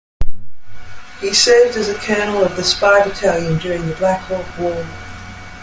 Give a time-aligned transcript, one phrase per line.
[1.19, 4.83] He served as a Colonel of the "Spy Battalion" during the Black Hawk War.